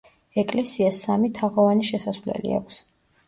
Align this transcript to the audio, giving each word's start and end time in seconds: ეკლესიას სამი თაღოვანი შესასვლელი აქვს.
ეკლესიას 0.43 1.01
სამი 1.07 1.29
თაღოვანი 1.39 1.87
შესასვლელი 1.91 2.57
აქვს. 2.61 2.81